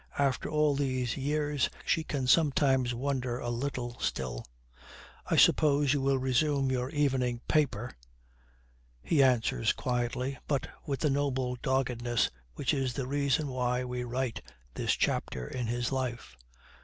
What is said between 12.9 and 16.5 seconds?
the reason why we write this chapter in his life.